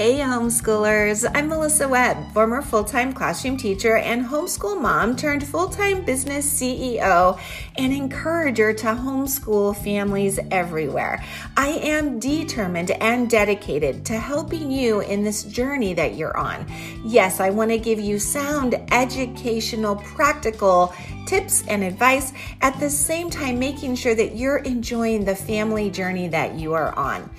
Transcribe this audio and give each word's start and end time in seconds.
Hey, 0.00 0.14
homeschoolers. 0.20 1.30
I'm 1.34 1.48
Melissa 1.48 1.86
Webb, 1.86 2.32
former 2.32 2.62
full 2.62 2.84
time 2.84 3.12
classroom 3.12 3.58
teacher 3.58 3.98
and 3.98 4.24
homeschool 4.24 4.80
mom 4.80 5.14
turned 5.14 5.46
full 5.46 5.68
time 5.68 6.06
business 6.06 6.50
CEO 6.50 7.38
and 7.76 7.92
encourager 7.92 8.72
to 8.72 8.86
homeschool 8.86 9.76
families 9.76 10.40
everywhere. 10.50 11.22
I 11.54 11.72
am 11.82 12.18
determined 12.18 12.92
and 12.92 13.28
dedicated 13.28 14.06
to 14.06 14.14
helping 14.14 14.70
you 14.70 15.00
in 15.00 15.22
this 15.22 15.42
journey 15.42 15.92
that 15.92 16.14
you're 16.14 16.34
on. 16.34 16.64
Yes, 17.04 17.38
I 17.38 17.50
want 17.50 17.70
to 17.70 17.78
give 17.78 18.00
you 18.00 18.18
sound, 18.18 18.80
educational, 18.90 19.96
practical 19.96 20.94
tips 21.30 21.62
and 21.68 21.84
advice 21.84 22.32
at 22.60 22.76
the 22.80 22.90
same 22.90 23.30
time 23.30 23.56
making 23.56 23.94
sure 23.94 24.16
that 24.16 24.34
you're 24.34 24.56
enjoying 24.58 25.24
the 25.24 25.36
family 25.36 25.88
journey 25.88 26.26
that 26.26 26.56
you 26.56 26.72
are 26.72 26.92
on. 26.98 27.30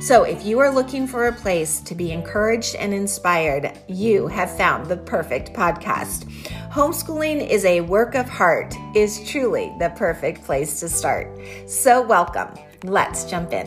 So, 0.00 0.22
if 0.22 0.46
you 0.46 0.60
are 0.60 0.72
looking 0.72 1.04
for 1.04 1.26
a 1.26 1.32
place 1.32 1.80
to 1.80 1.96
be 1.96 2.12
encouraged 2.12 2.76
and 2.76 2.94
inspired, 2.94 3.76
you 3.88 4.28
have 4.28 4.56
found 4.56 4.86
the 4.86 4.98
perfect 4.98 5.52
podcast. 5.52 6.30
Homeschooling 6.70 7.44
is 7.44 7.64
a 7.64 7.80
work 7.80 8.14
of 8.14 8.28
heart, 8.28 8.72
is 8.94 9.28
truly 9.28 9.74
the 9.80 9.90
perfect 9.96 10.44
place 10.44 10.78
to 10.78 10.88
start. 10.88 11.36
So, 11.66 12.00
welcome. 12.02 12.56
Let's 12.84 13.24
jump 13.24 13.52
in. 13.52 13.66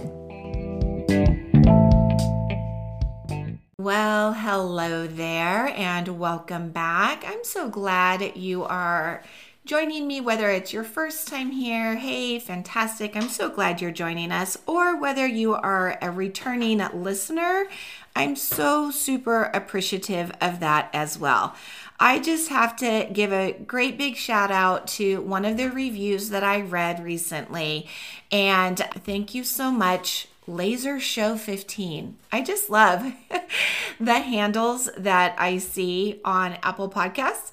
Well, 3.78 4.32
hello 4.32 5.08
there, 5.08 5.68
and 5.68 6.18
welcome 6.18 6.72
back. 6.72 7.26
I'm 7.28 7.44
so 7.44 7.68
glad 7.68 8.38
you 8.38 8.64
are 8.64 9.22
joining 9.66 10.08
me, 10.08 10.20
whether 10.20 10.50
it's 10.50 10.74
your 10.74 10.84
first 10.84 11.28
time 11.28 11.52
here, 11.52 11.96
hey, 11.96 12.38
fantastic, 12.38 13.16
I'm 13.16 13.30
so 13.30 13.50
glad 13.50 13.80
you're 13.80 13.92
joining 13.92 14.30
us, 14.32 14.58
or 14.68 15.00
whether 15.00 15.26
you 15.26 15.54
are 15.54 15.98
a 16.02 16.12
returning 16.12 16.82
listener, 16.94 17.68
I'm 18.14 18.36
so 18.36 18.92
super 18.92 19.44
appreciative 19.54 20.34
of 20.42 20.60
that 20.60 20.90
as 20.92 21.18
well. 21.18 21.56
I 21.98 22.20
just 22.20 22.50
have 22.50 22.76
to 22.78 23.08
give 23.14 23.32
a 23.32 23.54
great 23.54 23.98
big 23.98 24.18
shout 24.18 24.52
out 24.52 24.88
to 24.88 25.22
one 25.22 25.46
of 25.46 25.56
the 25.56 25.70
reviews 25.70 26.30
that 26.30 26.44
I 26.44 26.60
read 26.60 27.02
recently. 27.02 27.88
And 28.34 28.78
thank 28.78 29.34
you 29.34 29.46
so 29.46 29.72
much, 29.72 30.28
Laser 30.46 31.00
Show 31.00 31.38
15. 31.38 32.18
I 32.34 32.42
just 32.42 32.70
love 32.70 33.14
the 34.00 34.20
handles 34.20 34.90
that 34.98 35.36
I 35.40 35.58
see 35.58 36.20
on 36.26 36.58
Apple 36.62 36.90
Podcasts. 36.90 37.52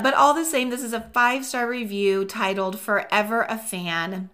But 0.00 0.14
all 0.14 0.32
the 0.32 0.44
same, 0.44 0.70
this 0.70 0.82
is 0.82 0.92
a 0.92 1.10
five 1.12 1.44
star 1.44 1.68
review 1.68 2.24
titled 2.24 2.78
Forever 2.78 3.44
a 3.48 3.58
Fan. 3.58 4.30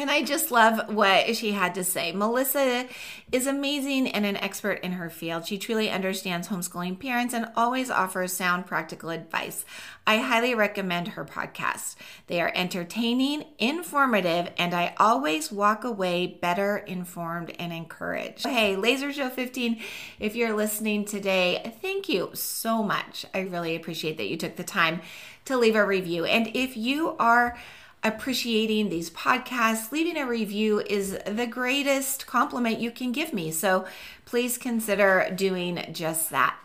And 0.00 0.10
I 0.10 0.22
just 0.22 0.50
love 0.50 0.94
what 0.94 1.36
she 1.36 1.52
had 1.52 1.74
to 1.74 1.84
say. 1.84 2.10
Melissa 2.12 2.86
is 3.30 3.46
amazing 3.46 4.08
and 4.08 4.24
an 4.24 4.38
expert 4.38 4.80
in 4.82 4.92
her 4.92 5.10
field. 5.10 5.44
She 5.44 5.58
truly 5.58 5.90
understands 5.90 6.48
homeschooling 6.48 6.98
parents 6.98 7.34
and 7.34 7.52
always 7.54 7.90
offers 7.90 8.32
sound, 8.32 8.64
practical 8.64 9.10
advice. 9.10 9.66
I 10.06 10.16
highly 10.16 10.54
recommend 10.54 11.08
her 11.08 11.24
podcast. 11.26 11.96
They 12.28 12.40
are 12.40 12.50
entertaining, 12.54 13.44
informative, 13.58 14.50
and 14.56 14.72
I 14.72 14.94
always 14.96 15.52
walk 15.52 15.84
away 15.84 16.26
better 16.26 16.78
informed 16.78 17.54
and 17.58 17.70
encouraged. 17.70 18.46
Hey, 18.46 18.76
Laser 18.76 19.12
Show 19.12 19.28
15, 19.28 19.82
if 20.18 20.34
you're 20.34 20.56
listening 20.56 21.04
today, 21.04 21.74
thank 21.82 22.08
you 22.08 22.30
so 22.32 22.82
much. 22.82 23.26
I 23.34 23.40
really 23.40 23.76
appreciate 23.76 24.16
that 24.16 24.30
you 24.30 24.38
took 24.38 24.56
the 24.56 24.64
time 24.64 25.02
to 25.44 25.58
leave 25.58 25.76
a 25.76 25.84
review. 25.84 26.24
And 26.24 26.50
if 26.54 26.74
you 26.74 27.16
are 27.18 27.58
appreciating 28.02 28.88
these 28.88 29.10
podcasts, 29.10 29.92
leaving 29.92 30.16
a 30.16 30.26
review 30.26 30.80
is 30.80 31.18
the 31.26 31.46
greatest 31.46 32.26
compliment 32.26 32.80
you 32.80 32.90
can 32.90 33.12
give 33.12 33.32
me. 33.32 33.50
So 33.50 33.86
please 34.24 34.56
consider 34.56 35.30
doing 35.34 35.84
just 35.92 36.30
that. 36.30 36.56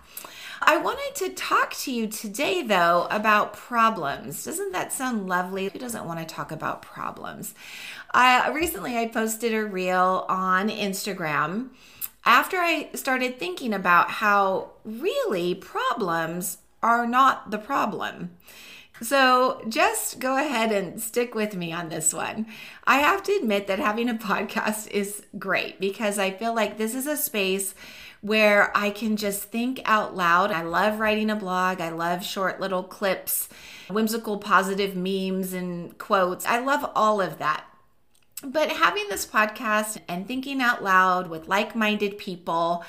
I 0.62 0.78
wanted 0.78 1.16
to 1.16 1.30
talk 1.30 1.74
to 1.82 1.92
you 1.92 2.08
today, 2.08 2.62
though, 2.62 3.08
about 3.12 3.54
problems. 3.54 4.46
Doesn't 4.46 4.72
that 4.72 4.94
sound 4.94 5.28
lovely? 5.28 5.68
Who 5.68 5.78
doesn't 5.78 6.06
want 6.06 6.20
to 6.20 6.26
talk 6.26 6.52
about 6.52 6.82
problems? 6.82 7.54
I 8.12 8.50
recently 8.50 8.98
I 8.98 9.08
posted 9.08 9.54
a 9.54 9.66
reel 9.66 10.26
on 10.30 10.70
Instagram 10.70 11.70
after 12.26 12.58
I 12.58 12.90
started 12.94 13.38
thinking 13.38 13.74
about 13.74 14.10
how 14.10 14.72
really 14.84 15.54
problems 15.54 16.60
are 16.82 17.06
not 17.06 17.52
the 17.52 17.58
problem. 17.58 18.32
So 19.02 19.62
just 19.68 20.20
go 20.20 20.38
ahead 20.38 20.72
and 20.72 21.02
stick 21.02 21.36
with 21.36 21.56
me 21.56 21.74
on 21.74 21.90
this 21.90 22.14
one. 22.14 22.48
I 22.86 22.98
have 22.98 23.24
to 23.24 23.34
admit 23.34 23.68
that 23.68 23.80
having 23.80 24.10
a 24.10 24.14
podcast 24.16 24.90
is 24.92 25.24
great 25.38 25.80
because 25.80 26.18
I 26.18 26.32
feel 26.32 26.56
like 26.56 26.78
this 26.78 26.96
is 26.96 27.08
a 27.08 27.18
space 27.18 27.76
where 28.22 28.76
I 28.76 28.90
can 28.90 29.18
just 29.18 29.52
think 29.52 29.82
out 29.86 30.16
loud. 30.16 30.52
I 30.52 30.64
love 30.64 31.00
writing 31.00 31.30
a 31.30 31.36
blog, 31.36 31.80
I 31.80 31.90
love 31.90 32.24
short 32.24 32.60
little 32.60 32.84
clips, 32.84 33.50
whimsical 33.90 34.40
positive 34.40 34.96
memes 34.96 35.54
and 35.54 35.96
quotes. 35.98 36.46
I 36.46 36.60
love 36.60 36.90
all 36.96 37.22
of 37.22 37.38
that. 37.38 37.66
But 38.44 38.70
having 38.70 39.06
this 39.10 39.26
podcast 39.26 40.00
and 40.08 40.28
thinking 40.28 40.62
out 40.62 40.84
loud 40.84 41.30
with 41.30 41.48
like 41.48 41.76
minded 41.76 42.18
people, 42.18 42.84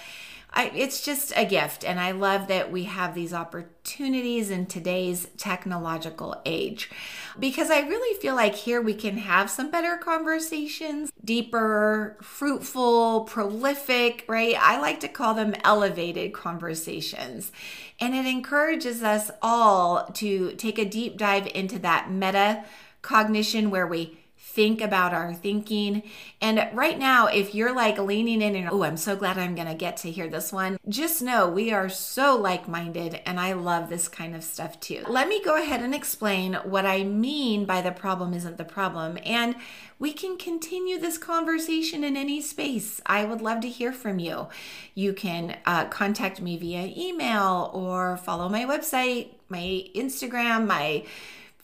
I, 0.57 0.73
it's 0.75 1.03
just 1.03 1.35
a 1.37 1.45
gift. 1.45 1.85
And 1.85 2.01
I 2.01 2.13
love 2.13 2.49
that 2.49 2.73
we 2.73 2.85
have 2.85 3.15
these 3.15 3.35
opportunities 3.35 4.51
in 4.51 4.65
today's 4.65 5.29
technological 5.37 6.41
age 6.47 6.91
because 7.39 7.71
I 7.71 7.81
really 7.81 8.19
feel 8.21 8.35
like 8.35 8.55
here 8.55 8.81
we 8.81 8.95
can 8.95 9.19
have 9.19 9.51
some 9.51 9.71
better 9.71 9.99
conversations, 9.99 11.13
deeper, 11.23 12.17
fruitful, 12.23 13.25
prolific, 13.25 14.25
right? 14.29 14.57
I 14.59 14.81
like 14.81 15.01
to 15.01 15.09
call 15.09 15.35
them 15.35 15.55
elevated 15.63 16.33
conversations. 16.33 17.53
And 18.01 18.15
it 18.15 18.25
encourages 18.25 19.03
us 19.03 19.31
all 19.43 20.07
to 20.15 20.53
take 20.53 20.79
a 20.79 20.87
deep 20.87 21.19
dive 21.19 21.49
into 21.49 21.79
that 21.81 22.11
meta 22.11 22.65
cognition 23.03 23.71
where 23.71 23.87
we 23.87 24.19
think 24.57 24.81
about 24.81 25.13
our 25.13 25.35
thinking. 25.35 26.03
And 26.41 26.71
right 26.73 26.99
now, 26.99 27.27
if 27.27 27.55
you're 27.55 27.75
like 27.75 27.99
leaning 27.99 28.41
in 28.41 28.57
and, 28.57 28.71
oh, 28.73 28.83
I'm 28.85 28.97
so 28.97 29.15
glad 29.15 29.37
I'm 29.37 29.55
going 29.55 29.69
to 29.69 29.75
get 29.75 29.99
to 29.99 30.11
hear 30.11 30.29
this 30.29 30.51
one, 30.51 30.79
just 30.89 31.21
know 31.21 31.47
we 31.47 31.73
are 31.73 31.91
so 31.91 32.37
like 32.37 32.67
minded 32.67 33.21
and 33.27 33.39
I 33.39 33.53
love 33.53 33.91
this 33.91 34.09
kind 34.09 34.35
of 34.35 34.43
stuff 34.43 34.81
too. 34.81 35.05
Let 35.09 35.29
me 35.29 35.45
go 35.45 35.63
ahead 35.63 35.83
and 35.83 35.95
explain 35.95 36.55
what 36.55 36.87
I 36.87 37.05
mean 37.05 37.67
by 37.67 37.83
the 37.83 37.93
problem 37.93 38.33
isn't 38.33 38.57
the 38.57 38.65
problem. 38.65 39.19
And 39.27 39.57
we 39.99 40.15
can 40.15 40.39
continue 40.39 40.99
this 40.99 41.19
conversation 41.19 42.03
in 42.03 42.17
any 42.17 42.41
space. 42.41 43.03
I 43.05 43.27
would 43.27 43.43
love 43.43 43.61
to 43.61 43.69
hear 43.69 43.93
from 43.93 44.19
you. 44.19 44.49
You 44.95 45.13
can 45.13 45.59
uh, 45.67 45.85
contact 45.87 46.41
me 46.41 46.57
via 46.57 46.93
email 46.97 47.71
or 47.75 48.17
follow 48.17 48.49
my 48.49 48.65
website, 48.65 49.35
my 49.51 49.85
Instagram, 49.95 50.67
my 50.67 51.05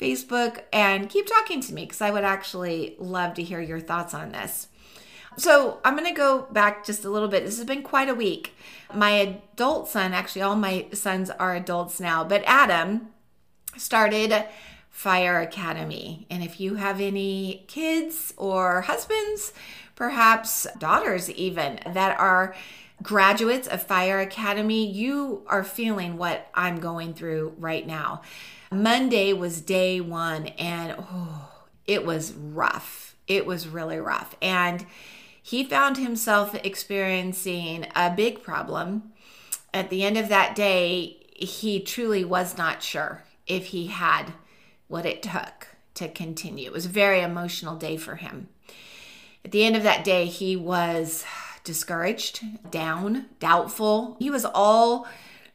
Facebook, 0.02 0.62
and 0.72 1.08
keep 1.08 1.26
talking 1.26 1.60
to 1.60 1.72
me 1.72 1.84
because 1.84 2.00
I 2.00 2.10
would 2.10 2.24
actually 2.24 2.96
love 2.98 3.34
to 3.34 3.42
hear 3.42 3.60
your 3.60 3.80
thoughts 3.80 4.12
on 4.14 4.32
this. 4.32 4.66
So, 5.38 5.80
I'm 5.84 5.96
going 5.96 6.08
to 6.08 6.14
go 6.14 6.42
back 6.50 6.84
just 6.84 7.04
a 7.04 7.10
little 7.10 7.28
bit. 7.28 7.44
This 7.44 7.56
has 7.56 7.66
been 7.66 7.82
quite 7.82 8.08
a 8.10 8.14
week. 8.14 8.54
My 8.92 9.10
adult 9.10 9.88
son, 9.88 10.12
actually, 10.12 10.42
all 10.42 10.56
my 10.56 10.86
sons 10.92 11.30
are 11.30 11.54
adults 11.54 12.00
now, 12.00 12.22
but 12.24 12.42
Adam 12.44 13.08
started 13.76 14.44
Fire 14.90 15.40
Academy. 15.40 16.26
And 16.28 16.42
if 16.42 16.60
you 16.60 16.74
have 16.74 17.00
any 17.00 17.64
kids 17.66 18.34
or 18.36 18.82
husbands, 18.82 19.54
perhaps 19.94 20.66
daughters 20.78 21.30
even, 21.30 21.80
that 21.86 22.18
are 22.18 22.54
graduates 23.02 23.66
of 23.66 23.82
Fire 23.82 24.20
Academy, 24.20 24.86
you 24.86 25.42
are 25.46 25.64
feeling 25.64 26.18
what 26.18 26.48
I'm 26.54 26.78
going 26.78 27.14
through 27.14 27.54
right 27.58 27.86
now. 27.86 28.20
Monday 28.72 29.32
was 29.32 29.60
day 29.60 30.00
one, 30.00 30.46
and 30.58 30.94
oh, 30.98 31.50
it 31.86 32.04
was 32.04 32.32
rough. 32.32 33.16
It 33.26 33.46
was 33.46 33.68
really 33.68 33.98
rough. 33.98 34.34
And 34.40 34.86
he 35.42 35.64
found 35.64 35.98
himself 35.98 36.54
experiencing 36.64 37.86
a 37.94 38.10
big 38.10 38.42
problem. 38.42 39.12
At 39.74 39.90
the 39.90 40.04
end 40.04 40.16
of 40.16 40.28
that 40.28 40.54
day, 40.54 41.18
he 41.34 41.80
truly 41.80 42.24
was 42.24 42.56
not 42.56 42.82
sure 42.82 43.24
if 43.46 43.66
he 43.66 43.88
had 43.88 44.32
what 44.88 45.06
it 45.06 45.22
took 45.22 45.68
to 45.94 46.08
continue. 46.08 46.66
It 46.66 46.72
was 46.72 46.86
a 46.86 46.90
very 46.90 47.20
emotional 47.20 47.76
day 47.76 47.96
for 47.96 48.16
him. 48.16 48.48
At 49.44 49.50
the 49.50 49.64
end 49.64 49.76
of 49.76 49.82
that 49.82 50.04
day, 50.04 50.26
he 50.26 50.56
was 50.56 51.24
discouraged, 51.64 52.70
down, 52.70 53.26
doubtful. 53.40 54.16
He 54.18 54.30
was 54.30 54.44
all 54.44 55.06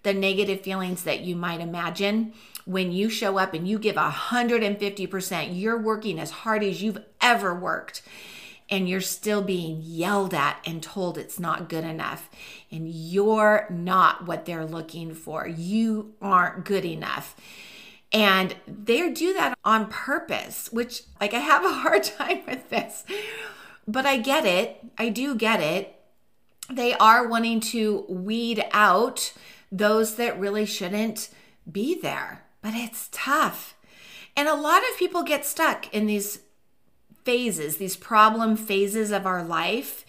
the 0.03 0.13
negative 0.13 0.61
feelings 0.61 1.03
that 1.03 1.21
you 1.21 1.35
might 1.35 1.61
imagine 1.61 2.33
when 2.67 2.91
you 2.91 3.09
show 3.09 3.37
up 3.37 3.53
and 3.53 3.67
you 3.67 3.79
give 3.79 3.95
150%, 3.95 5.59
you're 5.59 5.81
working 5.81 6.19
as 6.19 6.31
hard 6.31 6.63
as 6.63 6.81
you've 6.81 7.03
ever 7.21 7.53
worked, 7.55 8.01
and 8.69 8.87
you're 8.87 9.01
still 9.01 9.41
being 9.41 9.79
yelled 9.81 10.33
at 10.33 10.59
and 10.65 10.83
told 10.83 11.17
it's 11.17 11.39
not 11.39 11.69
good 11.69 11.83
enough, 11.83 12.29
and 12.71 12.89
you're 12.89 13.65
not 13.69 14.25
what 14.27 14.45
they're 14.45 14.65
looking 14.65 15.13
for. 15.13 15.47
You 15.47 16.13
aren't 16.21 16.65
good 16.65 16.85
enough. 16.85 17.35
And 18.11 18.55
they 18.67 19.09
do 19.11 19.33
that 19.33 19.57
on 19.65 19.87
purpose, 19.87 20.69
which, 20.71 21.03
like, 21.19 21.33
I 21.33 21.39
have 21.39 21.65
a 21.65 21.73
hard 21.73 22.03
time 22.17 22.43
with 22.47 22.69
this, 22.69 23.03
but 23.87 24.05
I 24.05 24.17
get 24.17 24.45
it. 24.45 24.79
I 24.97 25.09
do 25.09 25.35
get 25.35 25.61
it 25.61 25.97
they 26.69 26.93
are 26.95 27.27
wanting 27.27 27.59
to 27.59 28.05
weed 28.09 28.65
out 28.71 29.33
those 29.71 30.15
that 30.15 30.39
really 30.39 30.65
shouldn't 30.65 31.29
be 31.69 31.99
there. 31.99 32.43
But 32.61 32.73
it's 32.73 33.09
tough. 33.11 33.75
And 34.35 34.47
a 34.47 34.55
lot 34.55 34.83
of 34.83 34.97
people 34.97 35.23
get 35.23 35.45
stuck 35.45 35.93
in 35.93 36.05
these 36.05 36.41
phases, 37.23 37.77
these 37.77 37.97
problem 37.97 38.55
phases 38.55 39.11
of 39.11 39.25
our 39.25 39.43
life. 39.43 40.05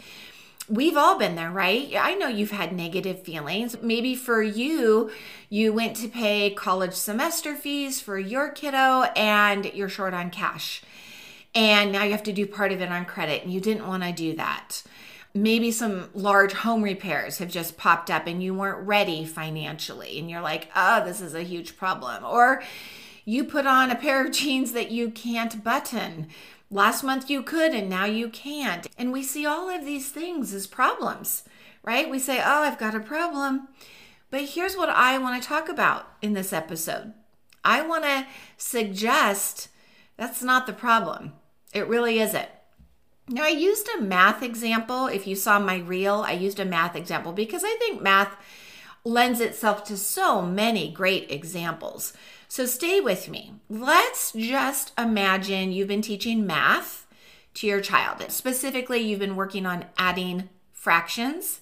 We've 0.69 0.97
all 0.97 1.19
been 1.19 1.35
there, 1.35 1.51
right? 1.51 1.93
I 1.99 2.15
know 2.15 2.29
you've 2.29 2.51
had 2.51 2.73
negative 2.73 3.23
feelings. 3.23 3.77
Maybe 3.81 4.15
for 4.15 4.43
you, 4.43 5.11
you 5.49 5.73
went 5.73 5.97
to 5.97 6.09
pay 6.09 6.51
college 6.51 6.93
semester 6.93 7.57
fees 7.57 8.01
for 8.01 8.19
your 8.19 8.51
kiddo 8.51 9.05
and 9.17 9.65
you're 9.73 9.89
short 9.89 10.13
on 10.13 10.31
cash. 10.31 10.83
And 11.55 11.91
now 11.91 12.05
you 12.05 12.13
have 12.13 12.23
to 12.25 12.33
do 12.33 12.47
part 12.47 12.71
of 12.71 12.83
it 12.83 12.91
on 12.91 13.07
credit 13.07 13.43
and 13.43 13.53
you 13.53 13.61
didn't 13.61 13.89
want 13.89 14.03
to 14.03 14.13
do 14.13 14.37
that. 14.37 14.83
Maybe 15.43 15.71
some 15.71 16.11
large 16.15 16.53
home 16.53 16.83
repairs 16.83 17.39
have 17.39 17.51
just 17.51 17.77
popped 17.77 18.11
up 18.11 18.27
and 18.27 18.43
you 18.43 18.55
weren't 18.55 18.87
ready 18.87 19.25
financially 19.25 20.19
and 20.19 20.29
you're 20.29 20.41
like, 20.41 20.69
oh, 20.75 21.05
this 21.05 21.21
is 21.21 21.35
a 21.35 21.43
huge 21.43 21.77
problem. 21.77 22.25
Or 22.25 22.63
you 23.25 23.45
put 23.45 23.67
on 23.67 23.91
a 23.91 23.97
pair 23.97 24.25
of 24.25 24.33
jeans 24.33 24.73
that 24.73 24.91
you 24.91 25.11
can't 25.11 25.63
button. 25.63 26.27
Last 26.71 27.03
month 27.03 27.31
you 27.31 27.43
could 27.43 27.73
and 27.73 27.89
now 27.89 28.05
you 28.05 28.29
can't. 28.29 28.87
And 28.99 29.13
we 29.13 29.23
see 29.23 29.47
all 29.47 29.71
of 29.71 29.85
these 29.85 30.11
things 30.11 30.53
as 30.53 30.67
problems, 30.67 31.45
right? 31.83 32.11
We 32.11 32.19
say, 32.19 32.41
oh, 32.41 32.63
I've 32.63 32.79
got 32.79 32.95
a 32.95 33.01
problem. 33.01 33.69
But 34.31 34.43
here's 34.43 34.77
what 34.77 34.91
I 34.91 35.19
want 35.19 35.41
to 35.41 35.49
talk 35.49 35.69
about 35.69 36.09
in 36.21 36.33
this 36.33 36.53
episode 36.53 37.15
I 37.65 37.83
want 37.83 38.05
to 38.05 38.27
suggest 38.57 39.69
that's 40.17 40.43
not 40.43 40.67
the 40.67 40.73
problem. 40.73 41.33
It 41.73 41.87
really 41.87 42.19
isn't. 42.19 42.49
Now, 43.29 43.45
I 43.45 43.49
used 43.49 43.89
a 43.89 44.01
math 44.01 44.43
example. 44.43 45.07
If 45.07 45.27
you 45.27 45.37
saw 45.37 45.59
my 45.59 45.77
reel, 45.77 46.25
I 46.27 46.33
used 46.33 46.59
a 46.59 46.65
math 46.65 46.97
example 46.97 47.33
because 47.33 47.63
I 47.65 47.77
think 47.79 48.01
math 48.01 48.35
lends 49.05 49.41
itself 49.41 49.85
to 49.85 49.97
so 49.97 50.41
many 50.41 50.91
great 50.91 51.31
examples. 51.31 52.15
So 52.49 52.65
stay 52.65 53.01
with 53.01 53.29
me. 53.29 53.55
Let's 53.69 54.33
just 54.33 54.93
imagine 54.99 55.73
you've 55.73 55.89
been 55.89 56.03
teaching 56.03 56.47
math 56.47 57.07
to 57.55 57.67
your 57.67 57.81
child. 57.81 58.25
Specifically, 58.31 59.01
you've 59.01 59.19
been 59.19 59.37
working 59.37 59.67
on 59.67 59.85
adding 59.99 60.49
fractions 60.73 61.61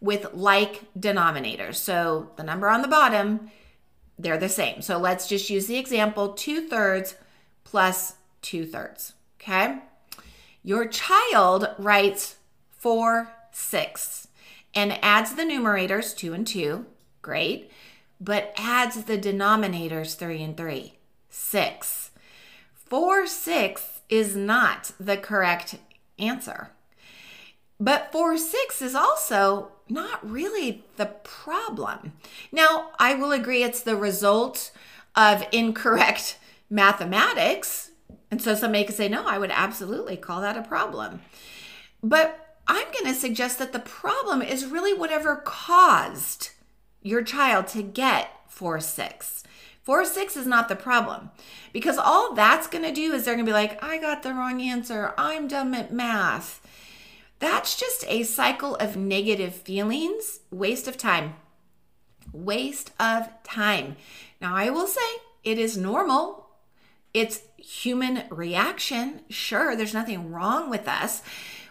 with 0.00 0.34
like 0.34 0.82
denominators. 0.98 1.76
So 1.76 2.30
the 2.36 2.42
number 2.42 2.68
on 2.68 2.82
the 2.82 2.88
bottom, 2.88 3.50
they're 4.18 4.36
the 4.36 4.48
same. 4.48 4.82
So 4.82 4.98
let's 4.98 5.26
just 5.26 5.48
use 5.48 5.66
the 5.66 5.78
example 5.78 6.34
two 6.34 6.68
thirds 6.68 7.14
plus 7.64 8.14
two 8.42 8.66
thirds. 8.66 9.14
Okay. 9.40 9.78
Your 10.66 10.86
child 10.86 11.68
writes 11.78 12.36
four 12.70 13.32
sixths 13.52 14.28
and 14.74 15.02
adds 15.02 15.34
the 15.34 15.44
numerators 15.44 16.14
two 16.14 16.34
and 16.34 16.46
two. 16.46 16.84
Great 17.22 17.70
but 18.20 18.52
adds 18.56 19.04
the 19.04 19.18
denominators 19.18 20.16
3 20.16 20.42
and 20.42 20.56
3. 20.56 20.94
6. 21.28 22.10
4 22.74 23.26
6 23.26 24.00
is 24.08 24.36
not 24.36 24.92
the 24.98 25.16
correct 25.16 25.76
answer. 26.18 26.70
But 27.78 28.10
4 28.12 28.38
6 28.38 28.82
is 28.82 28.94
also 28.94 29.72
not 29.88 30.28
really 30.28 30.84
the 30.96 31.06
problem. 31.06 32.12
Now, 32.50 32.90
I 32.98 33.14
will 33.14 33.32
agree 33.32 33.62
it's 33.62 33.82
the 33.82 33.96
result 33.96 34.72
of 35.14 35.46
incorrect 35.52 36.38
mathematics. 36.70 37.90
And 38.30 38.42
so 38.42 38.54
somebody 38.54 38.84
could 38.84 38.96
say, 38.96 39.08
no, 39.08 39.26
I 39.26 39.38
would 39.38 39.50
absolutely 39.52 40.16
call 40.16 40.40
that 40.40 40.56
a 40.56 40.62
problem. 40.62 41.20
But 42.02 42.58
I'm 42.66 42.86
going 42.92 43.12
to 43.12 43.14
suggest 43.14 43.58
that 43.58 43.72
the 43.72 43.78
problem 43.78 44.42
is 44.42 44.66
really 44.66 44.92
whatever 44.92 45.36
caused 45.36 46.50
your 47.02 47.22
child 47.22 47.68
to 47.68 47.82
get 47.82 48.30
4 48.48 48.80
6. 48.80 49.44
4 49.82 50.04
6 50.04 50.36
is 50.36 50.46
not 50.46 50.68
the 50.68 50.74
problem 50.74 51.30
because 51.72 51.96
all 51.96 52.34
that's 52.34 52.66
going 52.66 52.82
to 52.82 52.92
do 52.92 53.12
is 53.12 53.24
they're 53.24 53.34
going 53.34 53.46
to 53.46 53.48
be 53.48 53.54
like, 53.54 53.82
I 53.82 53.98
got 53.98 54.24
the 54.24 54.34
wrong 54.34 54.60
answer. 54.60 55.14
I'm 55.16 55.46
dumb 55.46 55.74
at 55.74 55.92
math. 55.92 56.60
That's 57.38 57.78
just 57.78 58.04
a 58.08 58.24
cycle 58.24 58.74
of 58.76 58.96
negative 58.96 59.54
feelings, 59.54 60.40
waste 60.50 60.88
of 60.88 60.96
time. 60.96 61.36
Waste 62.32 62.90
of 62.98 63.28
time. 63.44 63.96
Now, 64.40 64.56
I 64.56 64.70
will 64.70 64.86
say 64.88 65.00
it 65.44 65.58
is 65.58 65.76
normal. 65.76 66.45
It's 67.16 67.40
human 67.56 68.24
reaction. 68.28 69.22
Sure, 69.30 69.74
there's 69.74 69.94
nothing 69.94 70.30
wrong 70.30 70.68
with 70.68 70.86
us 70.86 71.22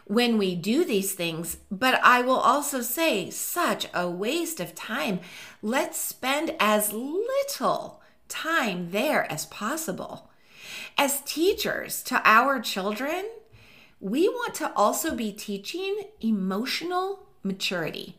when 0.05 0.39
we 0.39 0.55
do 0.55 0.83
these 0.83 1.13
things. 1.13 1.57
But 1.69 1.99
I 2.03 2.23
will 2.23 2.39
also 2.39 2.81
say, 2.81 3.29
such 3.29 3.85
a 3.93 4.09
waste 4.09 4.59
of 4.59 4.73
time. 4.73 5.19
Let's 5.61 5.99
spend 5.99 6.55
as 6.59 6.93
little 6.93 8.01
time 8.27 8.89
there 8.89 9.31
as 9.31 9.45
possible. 9.45 10.31
As 10.97 11.21
teachers 11.21 12.01
to 12.05 12.23
our 12.25 12.59
children, 12.59 13.25
we 13.99 14.27
want 14.27 14.55
to 14.55 14.73
also 14.73 15.13
be 15.13 15.31
teaching 15.31 16.05
emotional 16.21 17.27
maturity. 17.43 18.17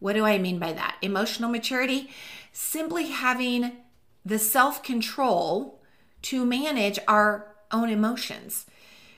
What 0.00 0.14
do 0.14 0.24
I 0.24 0.38
mean 0.38 0.58
by 0.58 0.72
that? 0.72 0.96
Emotional 1.02 1.50
maturity, 1.50 2.10
simply 2.50 3.10
having 3.10 3.76
the 4.24 4.40
self 4.40 4.82
control 4.82 5.77
to 6.22 6.44
manage 6.44 6.98
our 7.06 7.54
own 7.70 7.90
emotions. 7.90 8.66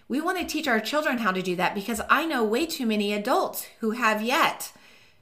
We 0.08 0.20
want 0.20 0.38
to 0.38 0.44
teach 0.44 0.66
our 0.66 0.80
children 0.80 1.18
how 1.18 1.30
to 1.30 1.42
do 1.42 1.54
that 1.56 1.74
because 1.74 2.00
I 2.10 2.26
know 2.26 2.42
way 2.42 2.66
too 2.66 2.84
many 2.86 3.12
adults 3.12 3.66
who 3.78 3.92
have 3.92 4.22
yet 4.22 4.72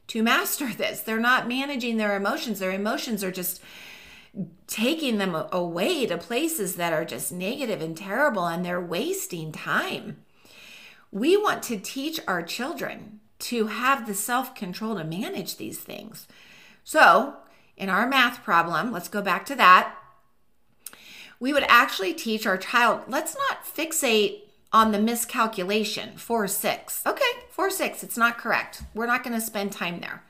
to 0.08 0.22
master 0.22 0.72
this. 0.72 1.00
They're 1.00 1.20
not 1.20 1.48
managing 1.48 1.96
their 1.96 2.16
emotions. 2.16 2.58
Their 2.58 2.72
emotions 2.72 3.22
are 3.22 3.30
just 3.30 3.60
taking 4.66 5.18
them 5.18 5.34
away 5.52 6.06
to 6.06 6.18
places 6.18 6.76
that 6.76 6.92
are 6.92 7.04
just 7.04 7.32
negative 7.32 7.80
and 7.80 7.96
terrible, 7.96 8.46
and 8.46 8.64
they're 8.64 8.80
wasting 8.80 9.52
time. 9.52 10.18
We 11.10 11.36
want 11.36 11.62
to 11.64 11.78
teach 11.78 12.20
our 12.28 12.42
children 12.42 13.20
to 13.40 13.66
have 13.68 14.06
the 14.06 14.14
self 14.14 14.54
control 14.54 14.96
to 14.96 15.04
manage 15.04 15.56
these 15.56 15.78
things. 15.78 16.26
So, 16.84 17.36
in 17.76 17.88
our 17.88 18.08
math 18.08 18.42
problem, 18.42 18.92
let's 18.92 19.08
go 19.08 19.22
back 19.22 19.46
to 19.46 19.54
that. 19.56 19.94
We 21.40 21.52
would 21.52 21.64
actually 21.68 22.14
teach 22.14 22.46
our 22.46 22.58
child, 22.58 23.02
let's 23.08 23.36
not 23.36 23.64
fixate 23.64 24.40
on 24.72 24.92
the 24.92 24.98
miscalculation, 24.98 26.16
4 26.16 26.48
6. 26.48 27.02
Okay, 27.06 27.24
4 27.50 27.70
6, 27.70 28.02
it's 28.02 28.16
not 28.16 28.38
correct. 28.38 28.82
We're 28.94 29.06
not 29.06 29.22
going 29.24 29.34
to 29.34 29.40
spend 29.40 29.72
time 29.72 30.00
there. 30.00 30.22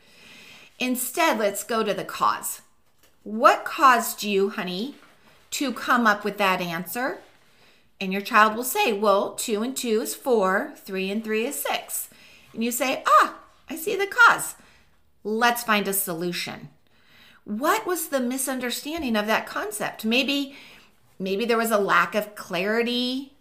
Instead, 0.79 1.39
let's 1.39 1.65
go 1.65 1.83
to 1.83 1.95
the 1.95 2.05
cause. 2.05 2.63
What 3.25 3.65
caused 3.65 4.23
you, 4.23 4.51
honey, 4.51 4.95
to 5.51 5.73
come 5.73 6.07
up 6.07 6.25
with 6.25 6.39
that 6.39 6.61
answer? 6.61 7.19
And 8.01 8.13
your 8.13 8.23
child 8.23 8.55
will 8.55 8.65
say, 8.65 8.93
Well, 8.93 9.33
2 9.33 9.63
and 9.63 9.77
2 9.77 10.01
is 10.03 10.15
4, 10.15 10.73
3 10.77 11.11
and 11.11 11.25
3 11.25 11.47
is 11.47 11.61
6. 11.61 12.09
And 12.53 12.63
you 12.63 12.71
say, 12.71 13.03
Ah, 13.07 13.39
I 13.69 13.77
see 13.77 13.97
the 13.97 14.07
cause. 14.07 14.55
Let's 15.25 15.65
find 15.65 15.89
a 15.89 15.93
solution. 15.93 16.69
What 17.45 17.87
was 17.87 18.09
the 18.09 18.21
misunderstanding 18.21 19.17
of 19.17 19.27
that 19.27 19.47
concept? 19.47 20.05
Maybe 20.05 20.55
maybe 21.19 21.45
there 21.45 21.57
was 21.57 21.71
a 21.71 21.79
lack 21.79 22.15
of 22.15 22.35
clarity 22.35 23.33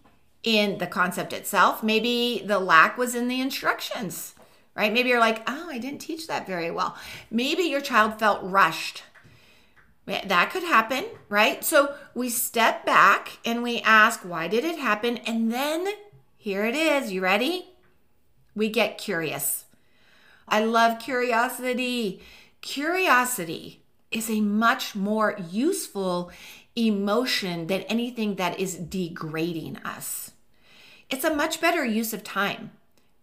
in 0.43 0.77
the 0.77 0.88
concept 0.88 1.34
itself. 1.34 1.84
Maybe 1.84 2.43
the 2.46 2.60
lack 2.60 2.98
was 2.98 3.15
in 3.15 3.27
the 3.27 3.41
instructions, 3.41 4.34
right? 4.75 4.93
Maybe 4.93 5.10
you're 5.10 5.19
like, 5.19 5.43
oh, 5.48 5.69
I 5.69 5.77
didn't 5.77 6.00
teach 6.00 6.27
that 6.27 6.48
very 6.48 6.72
well. 6.72 6.96
Maybe 7.29 7.63
your 7.63 7.81
child 7.81 8.19
felt 8.19 8.39
rushed. 8.43 9.03
That 10.05 10.51
could 10.51 10.63
happen, 10.63 11.03
right? 11.27 11.65
So 11.65 11.93
we 12.13 12.29
step 12.29 12.86
back 12.86 13.39
and 13.43 13.62
we 13.62 13.81
ask, 13.81 14.22
why 14.22 14.48
did 14.48 14.63
it 14.63 14.79
happen? 14.79 15.17
And 15.17 15.51
then 15.51 15.86
here 16.38 16.65
it 16.65 16.75
is. 16.75 17.12
You 17.12 17.22
ready? 17.22 17.74
We 18.55 18.69
get 18.69 18.98
curious. 18.98 19.65
I 20.48 20.63
love 20.63 21.00
curiosity. 21.00 22.22
Curiosity 22.62 23.84
is 24.10 24.29
a 24.29 24.39
much 24.39 24.96
more 24.96 25.38
useful 25.50 26.31
emotion 26.77 27.67
than 27.67 27.81
anything 27.84 28.36
that 28.36 28.60
is 28.60 28.75
degrading 28.75 29.77
us. 29.77 30.31
It's 31.10 31.24
a 31.24 31.34
much 31.34 31.60
better 31.60 31.84
use 31.84 32.13
of 32.13 32.24
time 32.24 32.72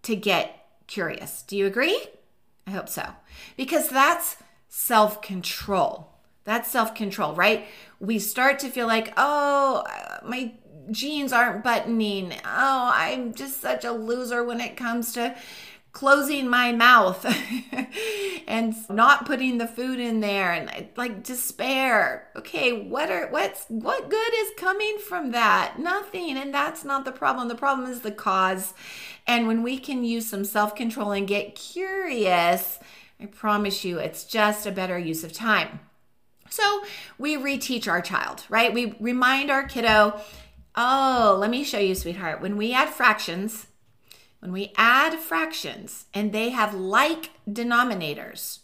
to 0.02 0.16
get 0.16 0.66
curious. 0.86 1.42
Do 1.42 1.56
you 1.56 1.66
agree? 1.66 2.06
I 2.66 2.70
hope 2.70 2.88
so. 2.88 3.10
Because 3.56 3.88
that's 3.88 4.36
self 4.68 5.22
control. 5.22 6.10
That's 6.44 6.70
self 6.70 6.94
control, 6.94 7.34
right? 7.34 7.66
We 8.00 8.18
start 8.18 8.58
to 8.60 8.68
feel 8.68 8.86
like, 8.86 9.12
oh, 9.16 9.84
my 10.24 10.54
jeans 10.90 11.32
aren't 11.32 11.64
buttoning. 11.64 12.32
Oh, 12.44 12.90
I'm 12.92 13.34
just 13.34 13.60
such 13.60 13.84
a 13.84 13.92
loser 13.92 14.44
when 14.44 14.60
it 14.60 14.76
comes 14.76 15.12
to 15.14 15.34
closing 15.94 16.50
my 16.50 16.72
mouth 16.72 17.24
and 18.48 18.74
not 18.90 19.24
putting 19.24 19.58
the 19.58 19.66
food 19.66 20.00
in 20.00 20.20
there 20.20 20.50
and 20.52 20.90
like 20.96 21.22
despair. 21.22 22.28
Okay, 22.36 22.86
what 22.86 23.10
are 23.10 23.28
what's 23.28 23.64
what 23.68 24.10
good 24.10 24.34
is 24.34 24.50
coming 24.58 24.98
from 24.98 25.30
that? 25.30 25.78
Nothing. 25.78 26.36
And 26.36 26.52
that's 26.52 26.84
not 26.84 27.04
the 27.04 27.12
problem. 27.12 27.48
The 27.48 27.54
problem 27.54 27.88
is 27.88 28.00
the 28.00 28.10
cause. 28.10 28.74
And 29.26 29.46
when 29.46 29.62
we 29.62 29.78
can 29.78 30.04
use 30.04 30.28
some 30.28 30.44
self-control 30.44 31.12
and 31.12 31.26
get 31.26 31.54
curious, 31.54 32.80
I 33.20 33.26
promise 33.26 33.84
you 33.84 33.98
it's 33.98 34.24
just 34.24 34.66
a 34.66 34.72
better 34.72 34.98
use 34.98 35.24
of 35.24 35.32
time. 35.32 35.80
So 36.50 36.82
we 37.18 37.36
reteach 37.36 37.88
our 37.88 38.02
child, 38.02 38.44
right? 38.48 38.74
We 38.74 38.94
remind 39.00 39.50
our 39.50 39.66
kiddo, 39.66 40.20
oh, 40.76 41.36
let 41.40 41.50
me 41.50 41.64
show 41.64 41.78
you, 41.78 41.94
sweetheart. 41.94 42.42
When 42.42 42.56
we 42.56 42.74
add 42.74 42.90
fractions, 42.90 43.68
when 44.44 44.52
we 44.52 44.74
add 44.76 45.14
fractions 45.14 46.04
and 46.12 46.30
they 46.30 46.50
have 46.50 46.74
like 46.74 47.30
denominators, 47.48 48.58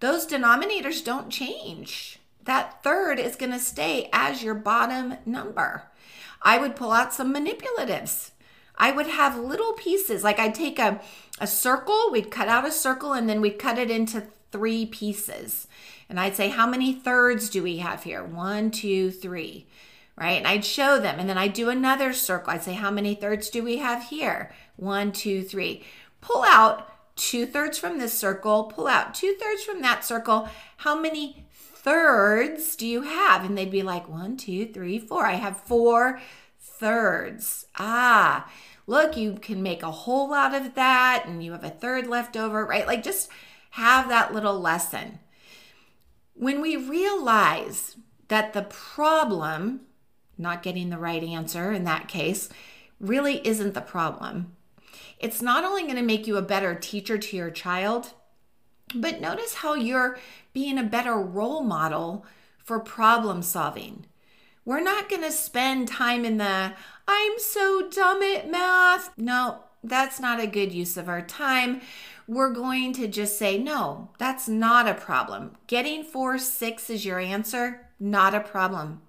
those 0.00 0.26
denominators 0.26 1.04
don't 1.04 1.28
change. 1.28 2.18
That 2.44 2.82
third 2.82 3.18
is 3.18 3.36
going 3.36 3.52
to 3.52 3.58
stay 3.58 4.08
as 4.10 4.42
your 4.42 4.54
bottom 4.54 5.18
number. 5.26 5.90
I 6.40 6.56
would 6.56 6.76
pull 6.76 6.92
out 6.92 7.12
some 7.12 7.34
manipulatives. 7.34 8.30
I 8.74 8.90
would 8.90 9.06
have 9.06 9.36
little 9.38 9.74
pieces, 9.74 10.24
like 10.24 10.38
I'd 10.38 10.54
take 10.54 10.78
a, 10.78 11.02
a 11.38 11.46
circle, 11.46 12.08
we'd 12.10 12.30
cut 12.30 12.48
out 12.48 12.66
a 12.66 12.72
circle, 12.72 13.12
and 13.12 13.28
then 13.28 13.42
we'd 13.42 13.58
cut 13.58 13.78
it 13.78 13.90
into 13.90 14.24
three 14.50 14.86
pieces. 14.86 15.68
And 16.08 16.18
I'd 16.18 16.36
say, 16.36 16.48
How 16.48 16.66
many 16.66 16.94
thirds 16.94 17.50
do 17.50 17.62
we 17.62 17.76
have 17.76 18.04
here? 18.04 18.24
One, 18.24 18.70
two, 18.70 19.10
three, 19.10 19.66
right? 20.22 20.38
And 20.38 20.46
I'd 20.46 20.64
show 20.64 21.00
them. 21.00 21.18
And 21.18 21.28
then 21.28 21.36
I'd 21.36 21.52
do 21.52 21.68
another 21.68 22.12
circle. 22.12 22.52
I'd 22.52 22.62
say, 22.62 22.74
How 22.74 22.92
many 22.92 23.16
thirds 23.16 23.50
do 23.50 23.64
we 23.64 23.78
have 23.78 24.04
here? 24.04 24.54
One, 24.76 25.10
two, 25.10 25.42
three. 25.42 25.84
Pull 26.20 26.44
out 26.44 26.88
two 27.16 27.44
thirds 27.44 27.76
from 27.76 27.98
this 27.98 28.16
circle, 28.16 28.64
pull 28.64 28.86
out 28.86 29.14
two 29.14 29.34
thirds 29.34 29.64
from 29.64 29.82
that 29.82 30.04
circle. 30.04 30.48
How 30.78 30.98
many 30.98 31.44
thirds 31.50 32.76
do 32.76 32.86
you 32.86 33.02
have? 33.02 33.44
And 33.44 33.58
they'd 33.58 33.70
be 33.70 33.82
like, 33.82 34.08
One, 34.08 34.36
two, 34.36 34.66
three, 34.66 35.00
four. 35.00 35.26
I 35.26 35.32
have 35.34 35.56
four 35.56 36.20
thirds. 36.60 37.66
Ah, 37.76 38.48
look, 38.86 39.16
you 39.16 39.34
can 39.34 39.60
make 39.60 39.82
a 39.82 39.90
whole 39.90 40.30
lot 40.30 40.54
of 40.54 40.74
that 40.74 41.24
and 41.26 41.42
you 41.42 41.50
have 41.50 41.64
a 41.64 41.70
third 41.70 42.06
left 42.06 42.36
over, 42.36 42.64
right? 42.64 42.86
Like 42.86 43.02
just 43.02 43.28
have 43.70 44.08
that 44.08 44.32
little 44.32 44.60
lesson. 44.60 45.18
When 46.34 46.60
we 46.60 46.76
realize 46.76 47.96
that 48.28 48.52
the 48.52 48.62
problem, 48.62 49.80
not 50.42 50.62
getting 50.62 50.90
the 50.90 50.98
right 50.98 51.22
answer 51.22 51.72
in 51.72 51.84
that 51.84 52.08
case, 52.08 52.48
really 53.00 53.46
isn't 53.46 53.74
the 53.74 53.80
problem, 53.80 54.54
it's 55.18 55.40
not 55.40 55.64
only 55.64 55.82
going 55.82 55.96
to 55.96 56.02
make 56.02 56.26
you 56.26 56.36
a 56.36 56.42
better 56.42 56.74
teacher 56.74 57.16
to 57.16 57.36
your 57.36 57.50
child, 57.50 58.12
but 58.94 59.20
notice 59.20 59.54
how 59.54 59.74
you're 59.74 60.18
being 60.52 60.78
a 60.78 60.82
better 60.82 61.16
role 61.16 61.62
model 61.62 62.26
for 62.58 62.80
problem 62.80 63.42
solving. 63.42 64.04
We're 64.64 64.80
not 64.80 65.08
going 65.08 65.22
to 65.22 65.32
spend 65.32 65.88
time 65.88 66.24
in 66.24 66.36
the 66.38 66.74
I'm 67.08 67.38
so 67.38 67.88
dumb 67.88 68.22
at 68.22 68.50
math. 68.50 69.16
No, 69.16 69.64
that's 69.82 70.20
not 70.20 70.40
a 70.40 70.46
good 70.46 70.72
use 70.72 70.96
of 70.96 71.08
our 71.08 71.22
time 71.22 71.80
we're 72.26 72.52
going 72.52 72.92
to 72.94 73.08
just 73.08 73.38
say, 73.38 73.58
no, 73.58 74.10
that's 74.18 74.48
not 74.48 74.88
a 74.88 74.94
problem. 74.94 75.52
Getting 75.66 76.04
four, 76.04 76.38
six 76.38 76.88
is 76.90 77.04
your 77.04 77.18
answer, 77.18 77.88
not 77.98 78.34
a 78.34 78.40
problem. 78.40 79.02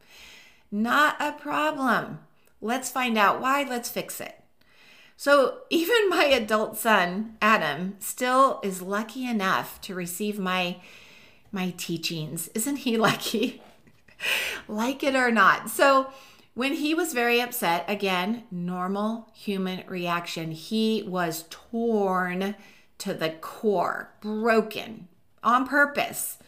Not 0.73 1.17
a 1.19 1.33
problem. 1.33 2.17
Let's 2.59 2.89
find 2.89 3.15
out 3.15 3.39
why. 3.39 3.61
Let's 3.61 3.89
fix 3.89 4.19
it. 4.19 4.43
So, 5.15 5.59
even 5.69 6.09
my 6.09 6.25
adult 6.25 6.77
son, 6.77 7.37
Adam, 7.39 7.95
still 7.99 8.59
is 8.63 8.81
lucky 8.81 9.23
enough 9.27 9.79
to 9.81 9.93
receive 9.93 10.39
my 10.39 10.77
my 11.51 11.75
teachings. 11.77 12.47
Isn't 12.55 12.77
he 12.77 12.97
lucky? 13.09 13.61
like 14.67 15.03
it 15.03 15.13
or 15.13 15.29
not. 15.29 15.69
So, 15.69 16.11
when 16.55 16.73
he 16.73 16.95
was 16.95 17.13
very 17.13 17.39
upset, 17.39 17.85
again, 17.87 18.43
normal 18.49 19.29
human 19.35 19.83
reaction. 19.87 20.51
He 20.53 21.03
was 21.05 21.45
torn 21.51 22.55
to 22.97 23.13
the 23.13 23.29
core, 23.29 24.09
broken 24.21 25.07
on 25.43 25.67
purpose. 25.67 26.39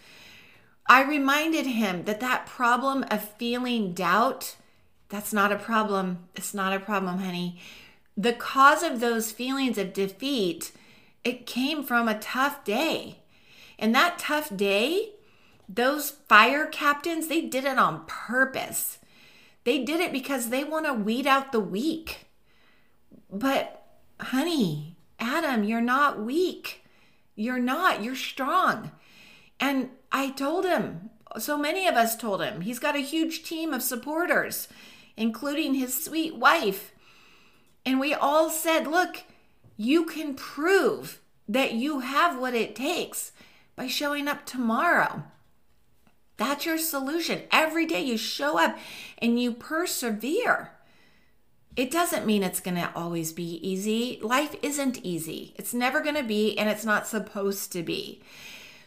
I 0.87 1.03
reminded 1.03 1.65
him 1.65 2.03
that 2.03 2.19
that 2.19 2.45
problem 2.45 3.05
of 3.09 3.29
feeling 3.37 3.93
doubt, 3.93 4.55
that's 5.09 5.33
not 5.33 5.51
a 5.51 5.57
problem. 5.57 6.27
It's 6.35 6.53
not 6.53 6.73
a 6.73 6.79
problem, 6.79 7.19
honey. 7.19 7.59
The 8.15 8.33
cause 8.33 8.83
of 8.83 8.99
those 8.99 9.31
feelings 9.31 9.77
of 9.77 9.93
defeat, 9.93 10.71
it 11.23 11.45
came 11.45 11.83
from 11.83 12.07
a 12.07 12.19
tough 12.19 12.63
day. 12.63 13.19
And 13.79 13.93
that 13.95 14.19
tough 14.19 14.55
day, 14.55 15.13
those 15.67 16.11
fire 16.11 16.67
captains, 16.67 17.27
they 17.27 17.41
did 17.41 17.65
it 17.65 17.79
on 17.79 18.05
purpose. 18.05 18.99
They 19.63 19.83
did 19.83 19.99
it 19.99 20.11
because 20.11 20.49
they 20.49 20.63
want 20.63 20.85
to 20.85 20.93
weed 20.93 21.25
out 21.25 21.51
the 21.51 21.59
weak. 21.59 22.27
But, 23.31 23.83
honey, 24.21 24.95
Adam, 25.19 25.63
you're 25.63 25.81
not 25.81 26.23
weak. 26.23 26.83
You're 27.35 27.59
not. 27.59 28.03
You're 28.03 28.15
strong. 28.15 28.91
And 29.59 29.89
I 30.11 30.31
told 30.31 30.65
him, 30.65 31.09
so 31.37 31.57
many 31.57 31.87
of 31.87 31.95
us 31.95 32.15
told 32.15 32.41
him, 32.41 32.61
he's 32.61 32.79
got 32.79 32.95
a 32.95 32.99
huge 32.99 33.43
team 33.43 33.73
of 33.73 33.81
supporters, 33.81 34.67
including 35.17 35.73
his 35.73 36.03
sweet 36.03 36.35
wife. 36.35 36.93
And 37.85 37.99
we 37.99 38.13
all 38.13 38.49
said, 38.49 38.87
look, 38.87 39.23
you 39.77 40.05
can 40.05 40.33
prove 40.33 41.21
that 41.47 41.73
you 41.73 41.99
have 41.99 42.39
what 42.39 42.53
it 42.53 42.75
takes 42.75 43.31
by 43.75 43.87
showing 43.87 44.27
up 44.27 44.45
tomorrow. 44.45 45.23
That's 46.37 46.65
your 46.65 46.77
solution. 46.77 47.43
Every 47.51 47.85
day 47.85 48.01
you 48.01 48.17
show 48.17 48.57
up 48.57 48.77
and 49.19 49.39
you 49.39 49.53
persevere. 49.53 50.71
It 51.75 51.91
doesn't 51.91 52.25
mean 52.25 52.43
it's 52.43 52.61
going 52.61 52.75
to 52.75 52.91
always 52.95 53.33
be 53.33 53.59
easy. 53.67 54.19
Life 54.21 54.55
isn't 54.61 54.99
easy. 54.99 55.53
It's 55.57 55.73
never 55.73 56.01
going 56.01 56.15
to 56.15 56.23
be, 56.23 56.57
and 56.57 56.69
it's 56.69 56.85
not 56.85 57.07
supposed 57.07 57.71
to 57.73 57.83
be. 57.83 58.21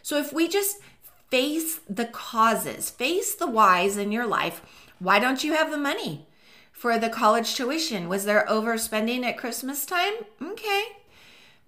So 0.01 0.17
if 0.17 0.33
we 0.33 0.47
just 0.47 0.77
face 1.29 1.79
the 1.89 2.05
causes, 2.05 2.89
face 2.89 3.35
the 3.35 3.47
whys 3.47 3.97
in 3.97 4.11
your 4.11 4.25
life, 4.25 4.61
why 4.99 5.19
don't 5.19 5.43
you 5.43 5.53
have 5.53 5.71
the 5.71 5.77
money 5.77 6.27
for 6.71 6.97
the 6.97 7.09
college 7.09 7.55
tuition? 7.55 8.09
Was 8.09 8.25
there 8.25 8.45
overspending 8.49 9.23
at 9.23 9.37
Christmas 9.37 9.85
time? 9.85 10.13
Okay. 10.41 10.83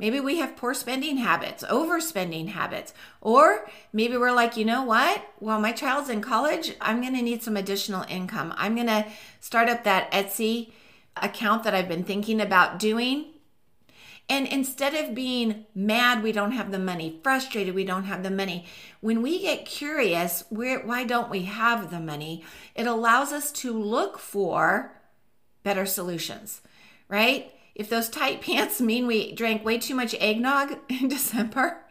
Maybe 0.01 0.19
we 0.19 0.37
have 0.37 0.57
poor 0.57 0.73
spending 0.73 1.17
habits, 1.17 1.63
overspending 1.65 2.47
habits. 2.47 2.91
Or 3.21 3.69
maybe 3.93 4.17
we're 4.17 4.31
like, 4.31 4.57
you 4.57 4.65
know 4.65 4.83
what? 4.83 5.23
While 5.37 5.59
my 5.59 5.71
child's 5.73 6.09
in 6.09 6.21
college, 6.21 6.75
I'm 6.81 7.01
going 7.01 7.13
to 7.13 7.21
need 7.21 7.43
some 7.43 7.55
additional 7.55 8.03
income. 8.09 8.51
I'm 8.57 8.73
going 8.73 8.87
to 8.87 9.05
start 9.39 9.69
up 9.69 9.83
that 9.83 10.11
Etsy 10.11 10.71
account 11.17 11.63
that 11.63 11.75
I've 11.75 11.87
been 11.87 12.03
thinking 12.03 12.41
about 12.41 12.79
doing. 12.79 13.25
And 14.31 14.47
instead 14.47 14.93
of 14.93 15.13
being 15.13 15.65
mad 15.75 16.23
we 16.23 16.31
don't 16.31 16.53
have 16.53 16.71
the 16.71 16.79
money, 16.79 17.19
frustrated 17.21 17.75
we 17.75 17.83
don't 17.83 18.05
have 18.05 18.23
the 18.23 18.31
money, 18.31 18.65
when 19.01 19.21
we 19.21 19.41
get 19.41 19.65
curious, 19.65 20.45
why 20.49 21.03
don't 21.03 21.29
we 21.29 21.41
have 21.41 21.91
the 21.91 21.99
money? 21.99 22.41
It 22.73 22.87
allows 22.87 23.33
us 23.33 23.51
to 23.51 23.77
look 23.77 24.17
for 24.17 24.93
better 25.63 25.85
solutions, 25.85 26.61
right? 27.09 27.53
If 27.75 27.89
those 27.89 28.07
tight 28.07 28.39
pants 28.45 28.79
mean 28.79 29.05
we 29.05 29.33
drank 29.33 29.65
way 29.65 29.77
too 29.77 29.95
much 29.95 30.15
eggnog 30.17 30.77
in 30.89 31.09
December, 31.09 31.83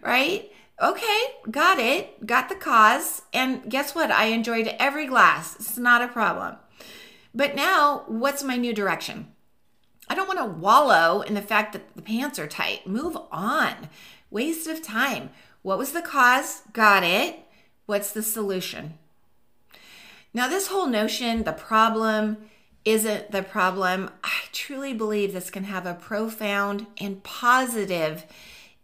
right? 0.00 0.50
Okay, 0.80 1.22
got 1.50 1.78
it, 1.78 2.24
got 2.24 2.48
the 2.48 2.54
cause, 2.54 3.20
and 3.34 3.70
guess 3.70 3.94
what? 3.94 4.10
I 4.10 4.26
enjoyed 4.28 4.74
every 4.78 5.06
glass. 5.06 5.56
It's 5.56 5.76
not 5.76 6.00
a 6.00 6.08
problem. 6.08 6.56
But 7.34 7.54
now, 7.54 8.04
what's 8.06 8.42
my 8.42 8.56
new 8.56 8.72
direction? 8.72 9.26
I 10.08 10.14
don't 10.14 10.28
want 10.28 10.38
to 10.38 10.60
wallow 10.60 11.20
in 11.22 11.34
the 11.34 11.42
fact 11.42 11.72
that 11.72 11.94
the 11.94 12.02
pants 12.02 12.38
are 12.38 12.46
tight. 12.46 12.86
Move 12.86 13.16
on. 13.30 13.88
Waste 14.30 14.66
of 14.66 14.82
time. 14.82 15.30
What 15.62 15.78
was 15.78 15.92
the 15.92 16.02
cause? 16.02 16.62
Got 16.72 17.02
it. 17.02 17.40
What's 17.86 18.12
the 18.12 18.22
solution? 18.22 18.94
Now, 20.32 20.48
this 20.48 20.68
whole 20.68 20.86
notion, 20.86 21.44
the 21.44 21.52
problem 21.52 22.36
isn't 22.84 23.32
the 23.32 23.42
problem, 23.42 24.10
I 24.22 24.42
truly 24.52 24.94
believe 24.94 25.32
this 25.32 25.50
can 25.50 25.64
have 25.64 25.86
a 25.86 25.94
profound 25.94 26.86
and 26.98 27.22
positive 27.24 28.24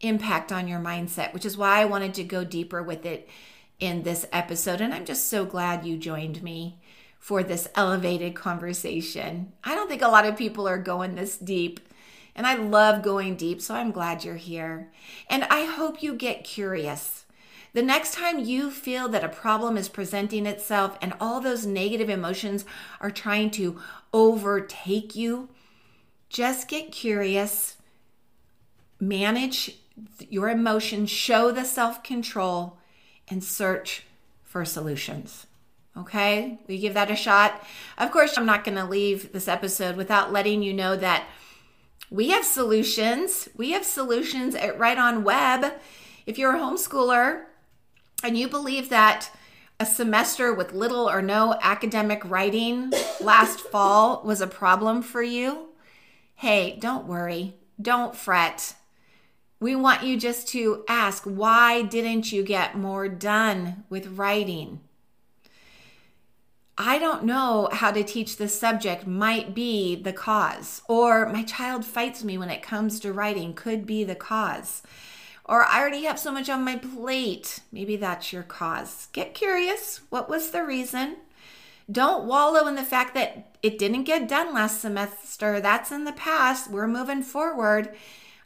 impact 0.00 0.50
on 0.50 0.66
your 0.66 0.80
mindset, 0.80 1.32
which 1.32 1.44
is 1.44 1.56
why 1.56 1.80
I 1.80 1.84
wanted 1.84 2.14
to 2.14 2.24
go 2.24 2.42
deeper 2.42 2.82
with 2.82 3.06
it 3.06 3.28
in 3.78 4.02
this 4.02 4.26
episode. 4.32 4.80
And 4.80 4.92
I'm 4.92 5.04
just 5.04 5.28
so 5.28 5.44
glad 5.44 5.86
you 5.86 5.96
joined 5.96 6.42
me 6.42 6.80
for 7.22 7.44
this 7.44 7.68
elevated 7.76 8.34
conversation. 8.34 9.52
I 9.62 9.76
don't 9.76 9.88
think 9.88 10.02
a 10.02 10.08
lot 10.08 10.26
of 10.26 10.36
people 10.36 10.66
are 10.66 10.76
going 10.76 11.14
this 11.14 11.38
deep. 11.38 11.78
And 12.34 12.48
I 12.48 12.56
love 12.56 13.00
going 13.04 13.36
deep, 13.36 13.62
so 13.62 13.76
I'm 13.76 13.92
glad 13.92 14.24
you're 14.24 14.34
here. 14.34 14.90
And 15.30 15.44
I 15.44 15.66
hope 15.66 16.02
you 16.02 16.14
get 16.16 16.42
curious. 16.42 17.24
The 17.74 17.82
next 17.82 18.14
time 18.14 18.40
you 18.40 18.72
feel 18.72 19.08
that 19.10 19.22
a 19.22 19.28
problem 19.28 19.76
is 19.76 19.88
presenting 19.88 20.46
itself 20.46 20.98
and 21.00 21.14
all 21.20 21.40
those 21.40 21.64
negative 21.64 22.10
emotions 22.10 22.64
are 23.00 23.10
trying 23.12 23.52
to 23.52 23.78
overtake 24.12 25.14
you, 25.14 25.48
just 26.28 26.66
get 26.66 26.90
curious. 26.90 27.76
manage 28.98 29.78
your 30.28 30.48
emotions, 30.48 31.08
show 31.08 31.52
the 31.52 31.64
self 31.64 32.02
control, 32.02 32.78
and 33.28 33.44
search 33.44 34.06
for 34.42 34.64
solutions. 34.64 35.46
Okay, 35.96 36.58
we 36.66 36.78
give 36.78 36.94
that 36.94 37.10
a 37.10 37.16
shot. 37.16 37.62
Of 37.98 38.10
course, 38.10 38.38
I'm 38.38 38.46
not 38.46 38.64
going 38.64 38.78
to 38.78 38.84
leave 38.84 39.32
this 39.32 39.46
episode 39.46 39.96
without 39.96 40.32
letting 40.32 40.62
you 40.62 40.72
know 40.72 40.96
that 40.96 41.26
we 42.10 42.30
have 42.30 42.44
solutions. 42.44 43.48
We 43.56 43.72
have 43.72 43.84
solutions 43.84 44.54
at 44.54 44.78
Write 44.78 44.98
On 44.98 45.22
Webb. 45.22 45.74
If 46.24 46.38
you're 46.38 46.56
a 46.56 46.60
homeschooler 46.60 47.44
and 48.24 48.38
you 48.38 48.48
believe 48.48 48.88
that 48.88 49.30
a 49.78 49.84
semester 49.84 50.54
with 50.54 50.72
little 50.72 51.10
or 51.10 51.20
no 51.20 51.58
academic 51.60 52.22
writing 52.24 52.92
last 53.20 53.60
fall 53.60 54.22
was 54.24 54.40
a 54.40 54.46
problem 54.46 55.02
for 55.02 55.22
you, 55.22 55.68
hey, 56.36 56.78
don't 56.80 57.06
worry. 57.06 57.54
Don't 57.80 58.16
fret. 58.16 58.76
We 59.60 59.76
want 59.76 60.04
you 60.04 60.16
just 60.18 60.48
to 60.48 60.84
ask, 60.88 61.24
why 61.24 61.82
didn't 61.82 62.32
you 62.32 62.42
get 62.42 62.78
more 62.78 63.08
done 63.08 63.84
with 63.90 64.18
writing? 64.18 64.80
I 66.84 66.98
don't 66.98 67.22
know 67.22 67.68
how 67.70 67.92
to 67.92 68.02
teach 68.02 68.36
this 68.38 68.58
subject 68.58 69.06
might 69.06 69.54
be 69.54 69.94
the 69.94 70.12
cause, 70.12 70.82
or 70.88 71.28
my 71.28 71.44
child 71.44 71.84
fights 71.84 72.24
me 72.24 72.36
when 72.36 72.50
it 72.50 72.60
comes 72.60 72.98
to 73.00 73.12
writing 73.12 73.54
could 73.54 73.86
be 73.86 74.02
the 74.02 74.16
cause, 74.16 74.82
or 75.44 75.62
I 75.62 75.80
already 75.80 76.02
have 76.06 76.18
so 76.18 76.32
much 76.32 76.50
on 76.50 76.64
my 76.64 76.74
plate. 76.74 77.60
Maybe 77.70 77.94
that's 77.94 78.32
your 78.32 78.42
cause. 78.42 79.06
Get 79.12 79.32
curious. 79.32 80.00
What 80.10 80.28
was 80.28 80.50
the 80.50 80.64
reason? 80.64 81.18
Don't 81.88 82.26
wallow 82.26 82.66
in 82.66 82.74
the 82.74 82.82
fact 82.82 83.14
that 83.14 83.54
it 83.62 83.78
didn't 83.78 84.02
get 84.02 84.26
done 84.26 84.52
last 84.52 84.80
semester. 84.80 85.60
That's 85.60 85.92
in 85.92 86.02
the 86.02 86.10
past. 86.10 86.68
We're 86.68 86.88
moving 86.88 87.22
forward. 87.22 87.94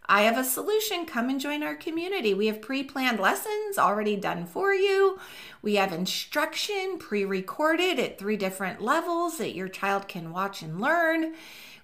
I 0.09 0.23
have 0.23 0.39
a 0.39 0.45
solution. 0.45 1.05
Come 1.05 1.29
and 1.29 1.41
join 1.41 1.63
our 1.63 1.75
community. 1.75 2.33
We 2.35 2.47
have 2.47 2.63
pre 2.63 2.83
planned 2.83 3.21
lessons 3.21 3.79
already 3.79 4.17
done 4.17 4.47
for 4.47 4.73
you. 4.73 5.19
We 5.63 5.77
have 5.77 5.93
instruction 5.93 6.99
pre 6.99 7.25
recorded 7.25 7.99
at 7.99 8.19
three 8.19 8.37
different 8.37 8.81
levels 8.81 9.39
that 9.39 9.55
your 9.55 9.69
child 9.69 10.09
can 10.09 10.31
watch 10.31 10.63
and 10.63 10.81
learn. 10.81 11.35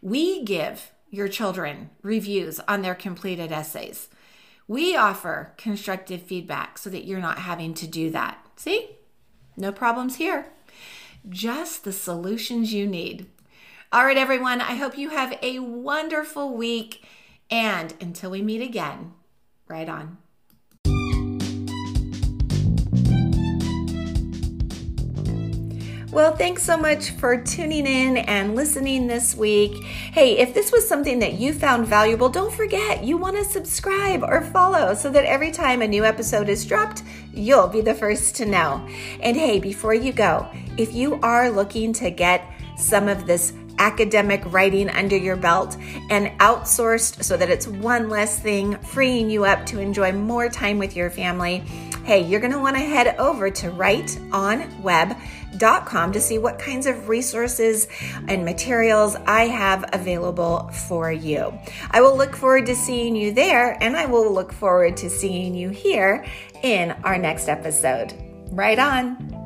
We 0.01 0.43
give 0.45 0.93
your 1.11 1.29
children 1.29 1.91
reviews 2.03 2.61
on 2.61 2.83
their 2.83 2.95
completed 2.95 3.53
essays. 3.53 4.09
We 4.67 4.97
offer 4.97 5.53
constructive 5.57 6.23
feedback 6.23 6.79
so 6.79 6.89
that 6.91 7.05
you're 7.05 7.21
not 7.21 7.39
having 7.39 7.75
to 7.75 7.87
do 7.87 8.11
that. 8.11 8.39
See? 8.57 8.97
No 9.57 9.73
problems 9.73 10.17
here. 10.17 10.47
Just 11.29 11.85
the 11.85 11.93
solutions 11.93 12.73
you 12.73 12.87
need. 12.87 13.27
All 13.93 14.07
right, 14.07 14.17
everyone, 14.17 14.61
I 14.63 14.77
hope 14.77 14.97
you 14.97 15.11
have 15.11 15.39
a 15.43 15.59
wonderful 15.59 16.57
week. 16.57 17.05
And 17.53 17.93
until 18.01 18.31
we 18.31 18.41
meet 18.41 18.63
again, 18.63 19.13
right 19.69 19.87
on. 19.87 20.17
Well, 26.11 26.35
thanks 26.35 26.63
so 26.63 26.79
much 26.79 27.11
for 27.11 27.43
tuning 27.43 27.87
in 27.87 28.17
and 28.19 28.55
listening 28.55 29.07
this 29.07 29.35
week. 29.35 29.83
Hey, 29.85 30.39
if 30.39 30.55
this 30.55 30.73
was 30.73 30.89
something 30.89 31.19
that 31.19 31.35
you 31.35 31.53
found 31.53 31.87
valuable, 31.87 32.31
don't 32.31 32.53
forget 32.53 33.05
you 33.05 33.19
want 33.19 33.37
to 33.37 33.45
subscribe 33.45 34.23
or 34.23 34.41
follow 34.41 34.95
so 34.95 35.11
that 35.11 35.25
every 35.27 35.51
time 35.51 35.83
a 35.83 35.89
new 35.89 36.07
episode 36.07 36.49
is 36.49 36.65
dropped, 36.65 37.03
you'll 37.35 37.69
be 37.69 37.83
the 37.83 37.95
first 37.95 38.35
to 38.37 38.47
know. 38.47 38.87
And 39.21 39.37
hey, 39.37 39.61
before 39.61 39.95
you 39.95 40.13
go, 40.13 40.49
if 40.79 40.95
you 40.95 41.21
are 41.23 41.51
looking 41.51 41.93
to 41.95 42.11
get 42.11 42.47
some 42.77 43.09
of 43.09 43.27
this 43.27 43.53
academic 43.83 44.41
writing 44.47 44.89
under 44.89 45.17
your 45.17 45.35
belt 45.35 45.77
and 46.09 46.29
outsourced 46.39 47.25
so 47.25 47.37
that 47.37 47.51
it's 47.51 47.67
one 47.67 48.09
less 48.09 48.39
thing, 48.39 48.79
freeing 48.79 49.29
you 49.29 49.45
up 49.45 49.67
to 49.67 49.81
enjoy 49.81 50.13
more 50.13 50.49
time 50.49 50.79
with 50.79 50.95
your 50.95 51.11
family, 51.11 51.65
hey, 52.05 52.25
you're 52.25 52.39
going 52.39 52.53
to 52.53 52.61
want 52.61 52.77
to 52.77 52.83
head 52.83 53.17
over 53.19 53.51
to 53.51 53.71
writeonwebb.com 53.71 56.13
to 56.13 56.21
see 56.21 56.39
what 56.39 56.61
kinds 56.61 56.87
of 56.87 57.09
resources 57.09 57.89
and 58.29 58.45
materials 58.45 59.17
I 59.27 59.49
have 59.49 59.85
available 59.93 60.69
for 60.69 61.11
you. 61.11 61.53
I 61.91 62.01
will 62.01 62.17
look 62.17 62.37
forward 62.37 62.67
to 62.67 62.77
seeing 62.77 63.17
you 63.17 63.33
there, 63.33 63.77
and 63.83 63.97
I 63.97 64.07
will 64.07 64.33
look 64.33 64.53
forward 64.53 64.97
to 64.99 65.11
seeing 65.11 65.57
you 65.57 65.71
here 65.71 66.25
in 66.63 66.93
our 67.03 67.19
next 67.19 67.49
episode. 67.49 68.15
Right 68.53 68.79
on. 68.79 69.42